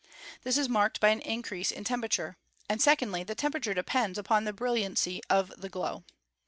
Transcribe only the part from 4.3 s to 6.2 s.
the brilliancy of the glow.